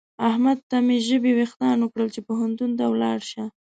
احمد 0.29 0.57
ته 0.69 0.77
مې 0.85 0.97
ژبې 1.07 1.31
وېښتان 1.37 1.77
وکړل 1.81 2.09
چې 2.15 2.21
پوهنتون 2.27 2.69
ته 2.79 2.85
ولاړ 2.87 3.19
شه. 3.31 3.43